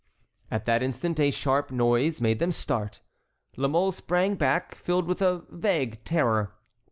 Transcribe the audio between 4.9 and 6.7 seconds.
with a vague terror.